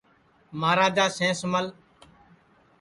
مہاراجا 0.59 1.05
سینس 1.17 1.39
مل 1.51 1.65